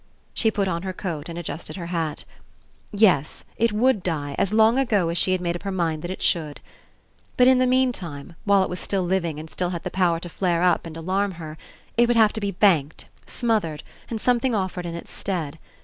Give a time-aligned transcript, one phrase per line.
[0.33, 2.23] She put on her coat and adjusted her hat.
[2.91, 6.23] Yes, it would die, as long ago she had made up her mind that it
[6.23, 6.59] should.
[7.37, 10.27] But in the meantime, while it was still living and still had the power to
[10.27, 11.55] flare up and alarm her,
[11.97, 15.59] it would have to be banked, smothered, and something offered in Its stead.